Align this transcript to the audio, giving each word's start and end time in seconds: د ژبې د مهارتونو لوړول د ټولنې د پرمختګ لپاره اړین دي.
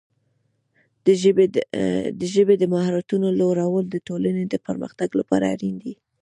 د 2.19 2.21
ژبې 2.33 2.49
د 2.59 2.63
مهارتونو 2.73 3.27
لوړول 3.39 3.85
د 3.89 3.95
ټولنې 4.07 4.43
د 4.47 4.55
پرمختګ 4.67 5.09
لپاره 5.19 5.45
اړین 5.53 5.75
دي. 5.83 5.93